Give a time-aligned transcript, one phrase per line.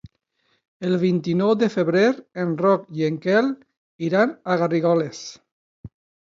[0.87, 2.07] El vint-i-nou de febrer
[2.45, 3.53] en Roc i en Quel
[4.11, 5.25] iran a Garrigoles.